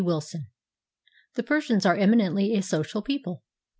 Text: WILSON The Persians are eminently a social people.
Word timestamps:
WILSON 0.03 0.47
The 1.35 1.43
Persians 1.43 1.85
are 1.85 1.93
eminently 1.95 2.55
a 2.55 2.63
social 2.63 3.03
people. 3.03 3.43